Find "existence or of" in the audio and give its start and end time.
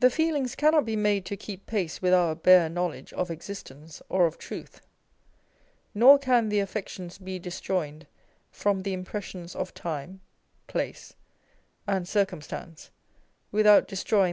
3.30-4.36